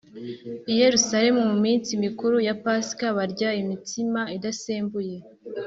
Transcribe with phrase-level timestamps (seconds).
[0.71, 5.15] i Yerusalemu mu minsi mikuru ya pasika barya imitsima idasembuye